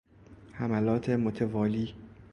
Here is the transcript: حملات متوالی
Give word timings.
حملات 0.53 1.09
متوالی 1.09 1.93